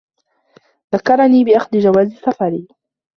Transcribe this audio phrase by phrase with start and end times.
[0.95, 2.67] ذكّرني بأخذ جواز سفري.